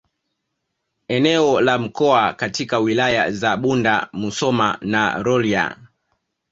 Eneo 1.07 1.61
la 1.61 1.77
mkoa 1.77 2.33
katika 2.33 2.79
Wilaya 2.79 3.31
za 3.31 3.57
Bunda 3.57 4.09
Musoma 4.13 4.77
na 4.81 5.23
Rorya 5.23 5.77